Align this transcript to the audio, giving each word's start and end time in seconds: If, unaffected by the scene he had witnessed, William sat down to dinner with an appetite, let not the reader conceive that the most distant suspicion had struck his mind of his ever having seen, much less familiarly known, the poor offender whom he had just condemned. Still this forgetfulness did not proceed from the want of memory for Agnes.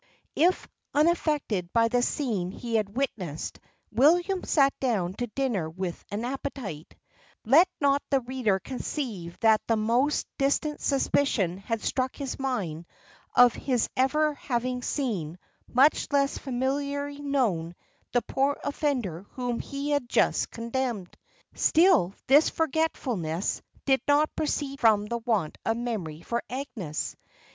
If, 0.35 0.67
unaffected 0.95 1.71
by 1.73 1.87
the 1.87 2.01
scene 2.01 2.49
he 2.49 2.73
had 2.77 2.97
witnessed, 2.97 3.59
William 3.91 4.43
sat 4.43 4.73
down 4.79 5.13
to 5.19 5.27
dinner 5.27 5.69
with 5.69 6.03
an 6.09 6.25
appetite, 6.25 6.95
let 7.45 7.69
not 7.79 8.01
the 8.09 8.21
reader 8.21 8.57
conceive 8.57 9.37
that 9.41 9.61
the 9.67 9.75
most 9.77 10.25
distant 10.39 10.81
suspicion 10.81 11.59
had 11.59 11.81
struck 11.83 12.15
his 12.15 12.39
mind 12.39 12.87
of 13.35 13.53
his 13.53 13.87
ever 13.95 14.33
having 14.33 14.81
seen, 14.81 15.37
much 15.67 16.07
less 16.11 16.35
familiarly 16.35 17.21
known, 17.21 17.75
the 18.11 18.23
poor 18.23 18.57
offender 18.63 19.27
whom 19.33 19.59
he 19.59 19.91
had 19.91 20.09
just 20.09 20.49
condemned. 20.49 21.15
Still 21.53 22.15
this 22.25 22.49
forgetfulness 22.49 23.61
did 23.85 24.01
not 24.07 24.35
proceed 24.35 24.79
from 24.79 25.05
the 25.05 25.19
want 25.19 25.59
of 25.63 25.77
memory 25.77 26.23
for 26.23 26.41
Agnes. 26.49 27.15